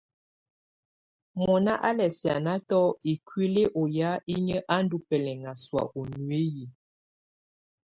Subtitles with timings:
[1.43, 6.65] Mɔna á lɛ̀ sì́ánatɔ̀ ikuili ɔ yà inyǝ á ndù bɛlɛŋa sɔ̀á u nuiyi.